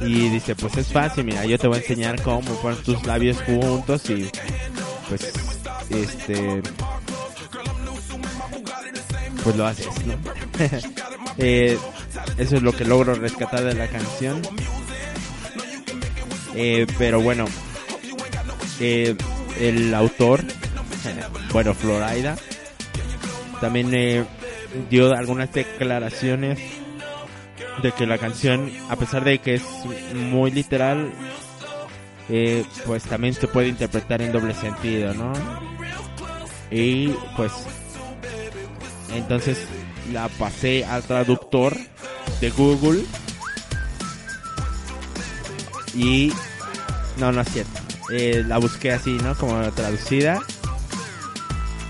Y 0.00 0.28
dice 0.30 0.56
pues 0.56 0.76
es 0.76 0.88
fácil 0.88 1.24
mira 1.24 1.44
yo 1.44 1.58
te 1.58 1.68
voy 1.68 1.76
a 1.76 1.80
enseñar 1.80 2.20
cómo 2.22 2.52
poner 2.60 2.78
tus 2.82 3.04
labios 3.06 3.40
juntos 3.42 4.10
y 4.10 4.28
pues 5.08 5.32
este 5.90 6.60
pues 9.44 9.56
lo 9.56 9.64
haces 9.64 9.86
no 10.06 10.14
Eh, 11.40 11.78
eso 12.36 12.56
es 12.56 12.62
lo 12.62 12.72
que 12.72 12.84
logro 12.84 13.14
rescatar 13.14 13.62
de 13.62 13.74
la 13.74 13.86
canción 13.86 14.42
Eh, 16.54 16.86
pero 16.96 17.20
bueno 17.20 17.44
eh, 18.80 19.14
el 19.60 19.94
autor 19.94 20.42
bueno 21.52 21.74
Florida 21.74 22.36
también 23.60 23.92
eh, 23.92 24.24
dio 24.90 25.12
algunas 25.12 25.52
declaraciones 25.52 26.58
de 27.82 27.92
que 27.92 28.06
la 28.06 28.18
canción, 28.18 28.70
a 28.88 28.96
pesar 28.96 29.24
de 29.24 29.38
que 29.38 29.54
es 29.54 29.64
muy 30.14 30.50
literal, 30.50 31.12
eh, 32.28 32.64
pues 32.86 33.04
también 33.04 33.34
se 33.34 33.48
puede 33.48 33.68
interpretar 33.68 34.20
en 34.22 34.32
doble 34.32 34.54
sentido, 34.54 35.14
¿no? 35.14 35.32
Y 36.70 37.08
pues 37.36 37.52
entonces 39.14 39.58
la 40.12 40.28
pasé 40.28 40.84
al 40.84 41.02
traductor 41.02 41.76
de 42.40 42.50
Google 42.50 43.04
y 45.94 46.32
no, 47.18 47.32
no 47.32 47.40
es 47.40 47.48
cierto. 47.52 47.80
Eh, 48.10 48.42
la 48.46 48.58
busqué 48.58 48.92
así, 48.92 49.12
¿no? 49.22 49.34
Como 49.36 49.60
traducida 49.72 50.40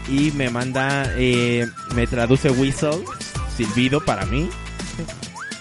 y 0.08 0.30
me 0.32 0.48
manda, 0.50 1.12
eh, 1.16 1.66
me 1.94 2.06
traduce 2.06 2.50
whistle, 2.50 3.04
silbido 3.56 4.00
para 4.04 4.24
mí, 4.26 4.48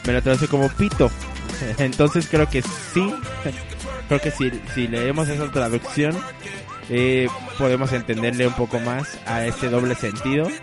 me 0.06 0.14
lo 0.14 0.22
traduce 0.22 0.48
como 0.48 0.70
pito. 0.70 1.12
Entonces 1.78 2.28
creo 2.30 2.50
que 2.50 2.62
sí, 2.62 3.14
creo 4.08 4.22
que 4.22 4.32
si, 4.32 4.52
si 4.74 4.88
leemos 4.88 5.28
esa 5.30 5.52
traducción, 5.52 6.18
eh, 6.90 7.28
podemos 7.58 7.92
entenderle 7.92 8.48
un 8.48 8.54
poco 8.54 8.80
más 8.80 9.18
a 9.26 9.46
este 9.46 9.70
doble 9.70 9.96
sentido. 9.96 10.48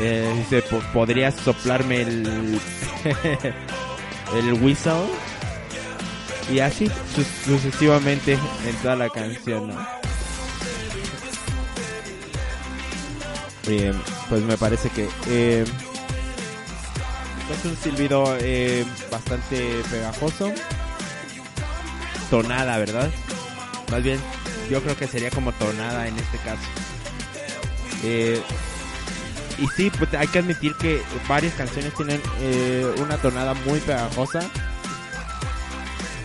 Eh, 0.00 0.32
dice, 0.38 0.62
"Po- 0.62 0.80
podrías 0.94 1.34
soplarme 1.34 2.00
el, 2.00 2.58
el 4.34 4.52
whistle. 4.54 5.04
Y 6.50 6.58
así 6.60 6.90
su- 7.14 7.24
sucesivamente 7.50 8.32
en 8.34 8.76
toda 8.82 8.96
la 8.96 9.08
canción, 9.10 9.68
¿no? 9.68 10.02
Eh, 13.68 13.92
pues 14.28 14.42
me 14.42 14.56
parece 14.58 14.90
que 14.90 15.08
eh, 15.28 15.64
es 17.50 17.64
un 17.64 17.76
silbido 17.76 18.36
eh, 18.40 18.84
bastante 19.10 19.82
pegajoso, 19.90 20.52
tonada, 22.30 22.76
¿verdad? 22.78 23.10
Más 23.90 24.02
bien, 24.02 24.18
yo 24.70 24.82
creo 24.82 24.96
que 24.96 25.06
sería 25.06 25.30
como 25.30 25.52
tonada 25.52 26.08
en 26.08 26.18
este 26.18 26.38
caso. 26.38 26.62
Eh, 28.02 28.42
y 29.58 29.66
sí, 29.68 29.92
pues 29.96 30.12
hay 30.14 30.26
que 30.26 30.40
admitir 30.40 30.74
que 30.76 31.02
varias 31.28 31.54
canciones 31.54 31.94
tienen 31.94 32.20
eh, 32.40 32.90
una 32.98 33.16
tonada 33.18 33.54
muy 33.54 33.78
pegajosa. 33.80 34.40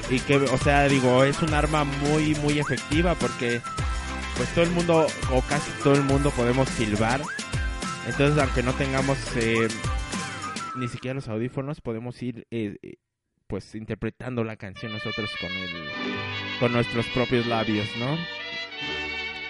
Y 0.09 0.19
que, 0.19 0.37
o 0.37 0.57
sea, 0.57 0.87
digo, 0.87 1.23
es 1.23 1.41
un 1.41 1.53
arma 1.53 1.83
muy, 1.83 2.33
muy 2.35 2.59
efectiva 2.59 3.15
porque 3.15 3.61
pues 4.37 4.49
todo 4.53 4.63
el 4.63 4.71
mundo, 4.71 5.07
o 5.31 5.41
casi 5.41 5.71
todo 5.83 5.95
el 5.95 6.03
mundo 6.03 6.31
podemos 6.31 6.69
silbar. 6.69 7.21
Entonces, 8.07 8.41
aunque 8.41 8.63
no 8.63 8.73
tengamos 8.73 9.17
eh, 9.35 9.67
ni 10.75 10.87
siquiera 10.87 11.15
los 11.15 11.27
audífonos, 11.27 11.81
podemos 11.81 12.21
ir 12.23 12.47
eh, 12.51 12.77
eh, 12.81 12.95
pues 13.47 13.75
interpretando 13.75 14.43
la 14.43 14.55
canción 14.55 14.93
nosotros 14.93 15.29
con 15.41 15.51
el 15.51 15.89
con 16.59 16.71
nuestros 16.71 17.05
propios 17.07 17.45
labios, 17.45 17.87
¿no? 17.97 18.17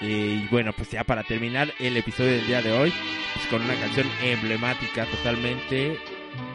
Y 0.02 0.46
bueno, 0.48 0.74
pues 0.76 0.90
ya 0.92 1.04
para 1.04 1.24
terminar 1.24 1.74
el 1.80 1.98
episodio 1.98 2.32
del 2.32 2.48
día 2.48 2.62
de 2.62 2.72
hoy, 2.72 2.94
pues 3.34 3.48
con 3.48 3.62
una 3.62 3.76
canción 3.76 4.08
emblemática 4.22 5.06
totalmente, 5.06 5.98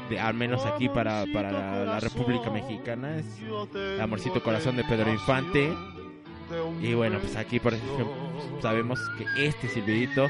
de, 0.09 0.18
al 0.18 0.35
menos 0.35 0.64
aquí 0.66 0.88
para, 0.88 1.25
para 1.33 1.53
la, 1.85 2.01
República 2.01 2.51
Mexicana, 2.51 3.16
es 3.16 3.27
Amorcito 4.01 4.42
Corazón 4.42 4.77
de 4.77 4.85
Pedro 4.85 5.12
Infante. 5.12 5.73
Y 6.83 6.92
bueno, 6.92 7.18
pues 7.18 7.37
aquí 7.37 7.59
por 7.59 7.73
ejemplo 7.73 8.07
sabemos 8.61 9.01
que 9.16 9.47
este 9.47 9.68
silbidito 9.68 10.29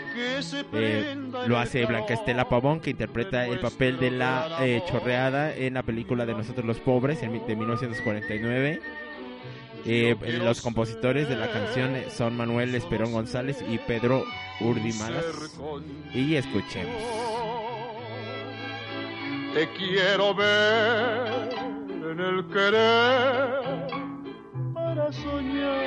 eh, 0.72 1.16
lo 1.46 1.58
hace 1.58 1.84
Blanca 1.84 2.14
Estela 2.14 2.48
Pavón, 2.48 2.80
que 2.80 2.90
interpreta 2.90 3.46
el 3.46 3.58
papel 3.58 3.98
de 3.98 4.10
la 4.12 4.58
eh, 4.60 4.82
chorreada 4.88 5.54
en 5.54 5.74
la 5.74 5.82
película 5.82 6.24
de 6.24 6.34
Nosotros 6.34 6.64
los 6.64 6.78
Pobres 6.78 7.20
de 7.20 7.28
1949. 7.28 8.80
Eh, 9.84 10.16
los 10.44 10.60
compositores 10.60 11.28
de 11.28 11.34
la 11.34 11.50
canción 11.50 11.96
son 12.08 12.36
Manuel 12.36 12.74
Esperón 12.74 13.12
González 13.12 13.64
y 13.68 13.78
Pedro 13.78 14.24
Urdimalas. 14.60 15.24
Y 16.14 16.36
escuchemos. 16.36 17.31
Te 19.54 19.68
quiero 19.74 20.34
ver 20.34 21.50
en 22.10 22.20
el 22.20 22.46
querer 22.46 23.86
para 24.72 25.12
soñar 25.12 25.82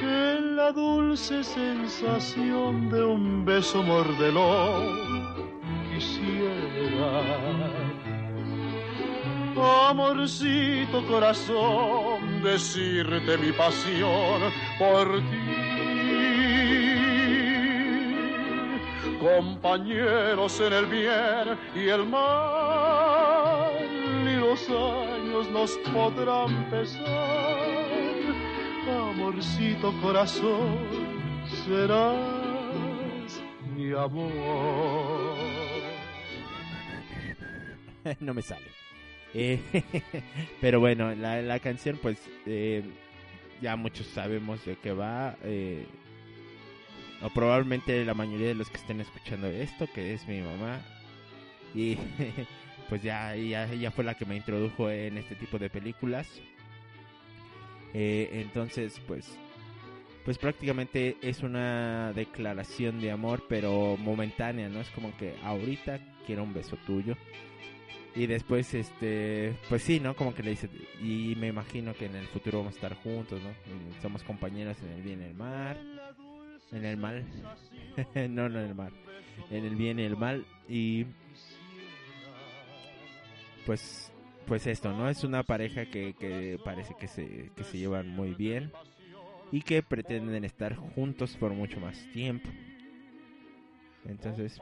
que 0.00 0.40
la 0.56 0.72
dulce 0.72 1.44
sensación 1.44 2.88
de 2.88 3.04
un 3.04 3.44
beso 3.44 3.82
mordelón 3.82 5.26
quisiera. 5.92 7.22
Amorcito 9.90 11.06
corazón, 11.06 12.42
decirte 12.42 13.36
mi 13.36 13.52
pasión 13.52 14.40
por 14.78 15.18
ti 15.28 15.49
compañeros 19.20 20.60
en 20.60 20.72
el 20.72 20.86
bien 20.86 21.58
y 21.74 21.88
el 21.88 22.06
mal, 22.06 23.72
ni 24.24 24.34
los 24.36 24.68
años 24.68 25.50
nos 25.50 25.76
podrán 25.92 26.70
pesar. 26.70 27.06
Amorcito 28.90 29.92
corazón, 30.00 30.78
serás 31.66 32.16
mi 33.76 33.92
amor. 33.92 35.36
no 38.20 38.34
me 38.34 38.42
sale. 38.42 38.66
Eh, 39.34 39.60
pero 40.60 40.80
bueno, 40.80 41.14
la, 41.14 41.40
la 41.42 41.58
canción 41.60 41.98
pues 42.02 42.18
eh, 42.46 42.82
ya 43.60 43.76
muchos 43.76 44.06
sabemos 44.08 44.64
de 44.64 44.76
qué 44.76 44.92
va. 44.92 45.36
eh, 45.44 45.86
o 47.22 47.30
probablemente 47.30 48.04
la 48.04 48.14
mayoría 48.14 48.48
de 48.48 48.54
los 48.54 48.70
que 48.70 48.78
estén 48.78 49.00
escuchando 49.00 49.46
esto, 49.48 49.88
que 49.92 50.14
es 50.14 50.26
mi 50.26 50.40
mamá. 50.40 50.80
Y 51.74 51.96
pues 52.88 53.02
ya, 53.02 53.34
ya, 53.36 53.90
fue 53.90 54.04
la 54.04 54.14
que 54.14 54.24
me 54.24 54.36
introdujo 54.36 54.90
en 54.90 55.18
este 55.18 55.34
tipo 55.34 55.58
de 55.58 55.70
películas. 55.70 56.28
Eh, 57.92 58.30
entonces 58.32 59.00
pues 59.06 59.36
pues 60.24 60.38
prácticamente 60.38 61.16
es 61.22 61.42
una 61.42 62.12
declaración 62.12 63.00
de 63.00 63.10
amor, 63.10 63.44
pero 63.48 63.96
momentánea, 63.96 64.68
¿no? 64.68 64.80
Es 64.80 64.90
como 64.90 65.16
que 65.16 65.34
ahorita 65.42 65.98
quiero 66.26 66.42
un 66.42 66.52
beso 66.52 66.76
tuyo. 66.86 67.16
Y 68.14 68.26
después, 68.26 68.74
este, 68.74 69.54
pues 69.68 69.82
sí, 69.82 70.00
¿no? 70.00 70.14
Como 70.14 70.34
que 70.34 70.42
le 70.42 70.50
dice, 70.50 70.68
y 71.00 71.34
me 71.36 71.48
imagino 71.48 71.94
que 71.94 72.06
en 72.06 72.16
el 72.16 72.26
futuro 72.26 72.58
vamos 72.58 72.74
a 72.74 72.76
estar 72.76 72.94
juntos, 73.02 73.40
¿no? 73.40 73.50
Somos 74.02 74.22
compañeros 74.22 74.76
en 74.82 74.88
el 74.90 75.02
bien 75.02 75.20
y 75.22 75.24
el 75.24 75.34
mal. 75.34 76.16
En 76.72 76.84
el 76.84 76.96
mal. 76.96 77.24
no, 78.14 78.48
no 78.48 78.60
en 78.60 78.66
el 78.66 78.74
mal. 78.74 78.92
En 79.50 79.64
el 79.64 79.76
bien 79.76 79.98
y 79.98 80.02
el 80.02 80.16
mal. 80.16 80.44
Y 80.68 81.06
pues, 83.66 84.12
pues 84.46 84.66
esto, 84.66 84.92
¿no? 84.92 85.08
Es 85.08 85.24
una 85.24 85.42
pareja 85.42 85.86
que, 85.86 86.14
que 86.14 86.58
parece 86.64 86.94
que 86.98 87.08
se, 87.08 87.50
que 87.56 87.64
se 87.64 87.78
llevan 87.78 88.08
muy 88.08 88.34
bien. 88.34 88.72
Y 89.52 89.62
que 89.62 89.82
pretenden 89.82 90.44
estar 90.44 90.76
juntos 90.76 91.36
por 91.36 91.52
mucho 91.52 91.80
más 91.80 91.98
tiempo. 92.12 92.48
Entonces, 94.04 94.60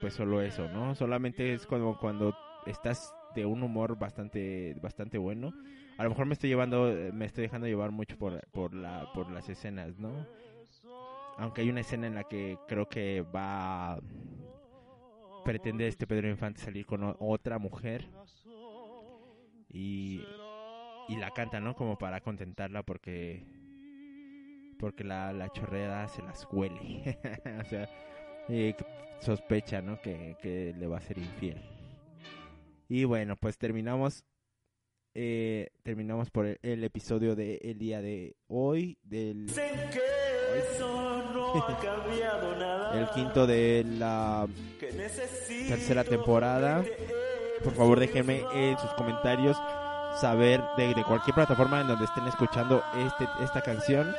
pues 0.00 0.14
solo 0.14 0.42
eso, 0.42 0.68
¿no? 0.68 0.94
Solamente 0.94 1.54
es 1.54 1.66
como 1.66 1.96
cuando 1.98 2.36
estás 2.66 3.14
de 3.34 3.46
un 3.46 3.62
humor 3.62 3.98
bastante 3.98 4.74
bastante 4.82 5.18
bueno. 5.18 5.54
A 5.96 6.04
lo 6.04 6.10
mejor 6.10 6.26
me 6.26 6.34
estoy 6.34 6.50
llevando 6.50 6.92
me 7.12 7.24
estoy 7.26 7.42
dejando 7.42 7.66
llevar 7.66 7.90
mucho 7.90 8.16
por 8.18 8.44
por 8.50 8.74
la 8.74 9.06
por 9.14 9.30
las 9.30 9.48
escenas, 9.48 9.98
¿no? 9.98 10.26
Aunque 11.38 11.62
hay 11.62 11.70
una 11.70 11.80
escena 11.80 12.06
en 12.06 12.14
la 12.14 12.24
que 12.24 12.58
creo 12.68 12.88
que 12.88 13.22
va 13.22 13.94
a 13.94 14.00
pretende 15.44 15.88
este 15.88 16.06
Pedro 16.06 16.28
Infante 16.28 16.60
salir 16.60 16.86
con 16.86 17.16
otra 17.18 17.58
mujer 17.58 18.06
y 19.68 20.20
y 21.08 21.16
la 21.16 21.32
canta, 21.32 21.58
¿no? 21.60 21.74
Como 21.74 21.98
para 21.98 22.20
contentarla 22.20 22.82
porque 22.84 23.44
porque 24.78 25.04
la, 25.04 25.32
la 25.32 25.48
chorreada 25.50 26.08
se 26.08 26.22
las 26.22 26.46
huele. 26.52 27.18
o 27.60 27.64
sea, 27.64 27.88
sospecha, 29.20 29.80
¿no? 29.82 30.00
Que, 30.00 30.36
que 30.42 30.74
le 30.76 30.86
va 30.86 30.98
a 30.98 31.00
ser 31.00 31.18
infiel. 31.18 31.60
Y 32.88 33.04
bueno, 33.04 33.36
pues 33.36 33.58
terminamos. 33.58 34.24
eh, 35.14 35.70
terminamos 35.82 36.30
por 36.30 36.46
el, 36.46 36.58
el 36.62 36.84
episodio 36.84 37.34
de 37.36 37.56
el 37.62 37.78
día 37.78 38.00
de 38.02 38.36
hoy. 38.48 38.98
Del. 39.02 39.46
El 42.94 43.08
quinto 43.10 43.46
de 43.46 43.84
la 43.98 44.46
tercera 45.68 46.04
temporada. 46.04 46.82
Por 47.64 47.74
favor, 47.74 48.00
déjenme 48.00 48.44
en 48.54 48.78
sus 48.78 48.90
comentarios 48.94 49.56
saber 50.20 50.60
de, 50.76 50.94
de 50.94 51.04
cualquier 51.04 51.34
plataforma 51.34 51.80
en 51.80 51.88
donde 51.88 52.04
estén 52.04 52.26
escuchando 52.26 52.82
este, 53.06 53.26
esta 53.44 53.60
canción. 53.62 54.14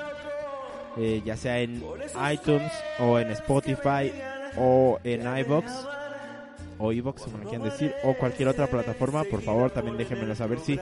eh, 0.97 1.21
ya 1.25 1.35
sea 1.35 1.59
en 1.59 1.83
iTunes 2.31 2.71
o 2.99 3.17
en 3.19 3.31
Spotify 3.31 4.11
o 4.57 4.99
en 5.03 5.21
iBox 5.39 5.71
o 6.77 6.91
iBox 6.91 7.23
como 7.23 7.39
quieran 7.49 7.63
decir 7.63 7.95
o 8.03 8.13
cualquier 8.13 8.49
otra 8.49 8.67
plataforma 8.67 9.23
por 9.23 9.41
favor 9.41 9.71
también 9.71 9.97
déjenmelo 9.97 10.35
saber 10.35 10.59
si 10.59 10.79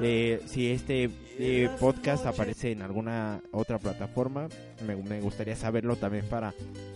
eh, 0.00 0.40
si 0.46 0.70
este 0.70 1.10
eh, 1.38 1.68
podcast 1.80 2.26
aparece 2.26 2.72
en 2.72 2.82
alguna 2.82 3.40
otra 3.52 3.78
plataforma 3.78 4.48
me, 4.86 4.96
me 4.96 5.20
gustaría 5.20 5.56
saberlo 5.56 5.96
también 5.96 6.24
para 6.26 6.52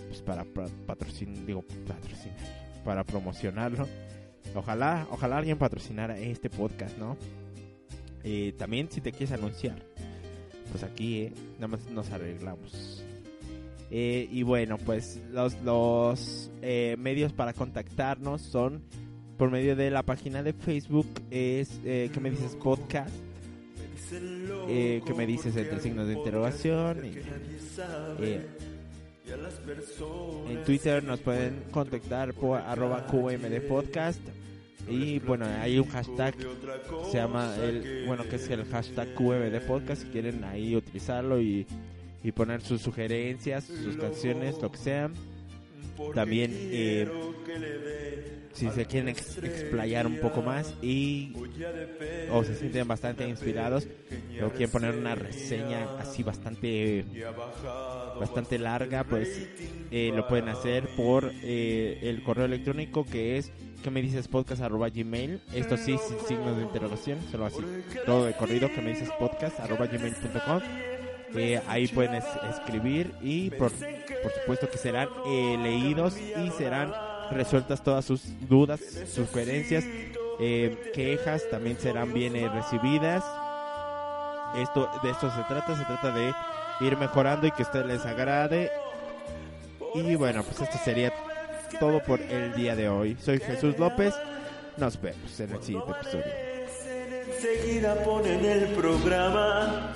pues 0.09 0.23
para, 0.23 0.45
para 0.45 0.69
digo 1.47 1.63
patrocinar 1.87 2.37
para 2.85 3.05
promocionarlo. 3.05 3.87
Ojalá 4.55 5.07
ojalá 5.11 5.39
alguien 5.39 5.59
patrocinara 5.59 6.19
este 6.19 6.51
podcast 6.51 6.99
no 6.99 7.17
Eh, 8.25 8.53
también 8.57 8.89
si 8.91 9.01
te 9.01 9.11
quieres 9.11 9.33
anunciar 9.33 9.77
pues 10.71 10.85
aquí 10.85 11.23
eh, 11.23 11.33
nada 11.55 11.69
más 11.69 11.91
nos 11.91 12.11
arreglamos. 12.11 13.05
Eh, 13.91 14.27
y 14.31 14.43
bueno, 14.43 14.79
pues 14.79 15.21
los, 15.33 15.61
los 15.63 16.51
medios 16.97 17.33
para 17.33 17.53
contactarnos 17.53 18.41
son 18.41 18.83
por 19.37 19.51
medio 19.51 19.77
de 19.77 19.91
la 19.91 20.03
página 20.03 20.43
de 20.43 20.53
Facebook, 20.53 21.09
es 21.31 21.81
eh, 21.85 22.11
que 22.13 22.21
me 22.21 22.31
dices 22.31 22.57
podcast, 22.57 23.15
eh, 24.69 25.03
que 25.05 25.15
me 25.15 25.27
dices 25.27 25.57
entre 25.57 25.81
signos 25.81 26.07
de 26.07 26.15
interrogación. 26.15 27.05
Y, 27.05 27.19
eh, 28.23 28.47
en 30.49 30.65
Twitter 30.65 31.03
nos 31.03 31.21
pueden 31.21 31.65
contactar 31.71 32.35
por 32.35 32.59
arroba 32.59 33.07
QMD 33.07 33.61
podcast. 33.69 34.21
Y 34.89 35.21
bueno, 35.21 35.47
hay 35.47 35.79
un 35.79 35.87
hashtag 35.89 36.35
se 37.11 37.17
llama 37.17 37.55
el 37.63 38.05
bueno 38.05 38.25
que 38.29 38.35
es 38.35 38.51
el 38.51 38.65
hashtag 38.65 39.15
QMD 39.15 39.61
podcast 39.65 40.03
si 40.03 40.09
quieren 40.09 40.43
ahí 40.43 40.75
utilizarlo 40.75 41.41
y, 41.41 41.67
y 42.25 42.33
poner 42.33 42.61
sus 42.63 42.83
sugerencias, 42.83 43.65
sus 43.65 43.97
canciones, 43.97 44.61
lo 44.61 44.73
que 44.73 44.79
sea. 44.79 45.11
También, 46.15 46.51
eh, 46.55 47.09
si 48.53 48.69
se 48.71 48.85
quieren 48.87 49.09
ex- 49.09 49.39
explayar 49.39 50.07
un 50.07 50.19
poco 50.21 50.43
más 50.43 50.75
y 50.83 51.33
o 52.31 52.45
se 52.45 52.55
sienten 52.55 52.87
bastante 52.87 53.27
inspirados 53.29 53.89
o 54.45 54.51
quieren 54.51 54.71
poner 54.71 54.95
una 54.95 55.15
reseña 55.15 55.99
así 55.99 56.23
bastante 56.23 57.05
bastante 58.21 58.59
larga 58.59 59.05
pues 59.05 59.49
eh, 59.91 60.13
lo 60.15 60.29
pueden 60.29 60.49
hacer 60.49 60.87
por 60.97 61.33
eh, 61.43 61.99
el 62.03 62.23
correo 62.23 62.45
electrónico 62.45 63.05
que 63.05 63.39
es 63.39 63.51
que 63.83 63.91
me 63.91 64.01
dices 64.03 64.29
podcast 64.29 64.63
arroba 64.63 64.91
gmail. 64.91 65.41
Esto 65.55 65.77
sí 65.77 65.97
sin 66.07 66.19
signos 66.29 66.57
de 66.57 66.63
interrogación 66.63 67.19
solo 67.33 67.47
así. 67.47 67.59
todo 68.07 68.27
de 68.27 68.35
corrido 68.35 68.69
que 68.73 68.81
me 68.81 68.91
dices 68.91 69.09
podcast 69.19 69.59
arroba 69.61 69.87
gmail.com 69.87 70.61
ahí 71.69 71.89
pueden 71.89 72.15
es- 72.15 72.25
escribir 72.51 73.13
y 73.23 73.51
por, 73.51 73.71
por 73.71 74.33
supuesto 74.41 74.69
que 74.71 74.79
serán 74.79 75.09
eh, 75.27 75.57
leídos 75.63 76.17
y 76.19 76.51
serán 76.51 76.93
resueltas 77.31 77.83
todas 77.83 78.05
sus 78.05 78.23
dudas, 78.49 78.81
sugerencias, 79.13 79.85
eh, 80.41 80.91
quejas 80.95 81.43
también 81.51 81.79
serán 81.79 82.13
bien 82.13 82.37
eh, 82.37 82.49
recibidas. 82.49 83.25
Esto 84.57 84.89
de 85.03 85.11
esto 85.11 85.31
se 85.31 85.43
trata, 85.45 85.77
se 85.77 85.85
trata 85.85 86.11
de 86.11 86.33
ir 86.81 86.97
mejorando 86.99 87.47
y 87.47 87.51
que 87.53 87.63
a 87.63 87.83
les 87.85 88.05
agrade. 88.05 88.71
Y 89.95 90.15
bueno, 90.15 90.43
pues 90.43 90.61
esto 90.61 90.79
sería 90.85 91.13
todo 91.81 92.03
por 92.03 92.21
el 92.21 92.55
día 92.55 92.77
de 92.77 92.89
hoy. 92.89 93.17
Soy 93.21 93.39
Jesús 93.41 93.79
López. 93.79 94.15
Nos 94.77 95.01
vemos 95.01 95.41
en 95.41 95.53
el 95.53 95.63
siguiente 95.63 95.91
episodio. 95.93 96.25
Enseguida 97.27 97.95
ponen 98.05 98.45
el 98.45 98.67
programa 98.75 99.93